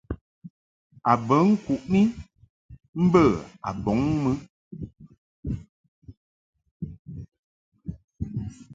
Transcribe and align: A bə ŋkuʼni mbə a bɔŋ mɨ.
A 1.11 1.13
bə 1.27 1.35
ŋkuʼni 1.51 2.01
mbə 3.03 3.21
a 3.67 3.69
bɔŋ 3.83 3.99
mɨ. 4.23 4.31